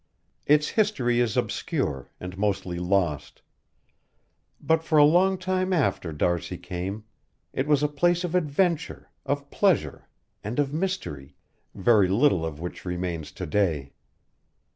[0.47, 3.43] Its history is obscure, and mostly lost.
[4.59, 7.03] But for a long time after D'Arcy came
[7.53, 10.07] it was a place of adventure, of pleasure,
[10.43, 11.35] and of mystery,
[11.75, 13.91] very little of which remains to day.